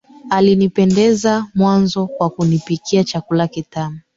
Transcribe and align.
Alinipendeza 0.29 1.47
mwanzo 1.55 2.07
kwa 2.07 2.29
kunipikia 2.29 3.03
chakula 3.03 3.47
kitamu 3.47 3.99